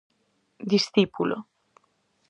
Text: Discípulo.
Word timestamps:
Discípulo. 0.71 1.37